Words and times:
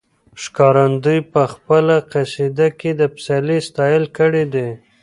ښکارندوی 0.43 1.19
په 1.33 1.41
خپله 1.53 1.95
قصیده 2.11 2.67
کې 2.79 2.91
د 2.95 3.01
پسرلي 3.13 3.59
ستایل 3.67 4.03
کړي 4.17 4.43
دي. 4.53 4.69